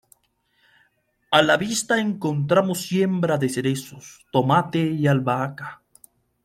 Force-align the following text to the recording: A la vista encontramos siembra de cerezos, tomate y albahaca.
A 1.39 1.43
la 1.43 1.57
vista 1.57 1.99
encontramos 1.99 2.81
siembra 2.87 3.37
de 3.37 3.49
cerezos, 3.49 4.25
tomate 4.31 4.79
y 4.79 5.05
albahaca. 5.05 5.83